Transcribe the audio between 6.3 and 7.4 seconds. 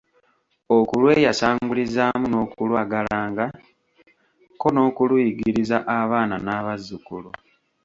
n’abazzukulu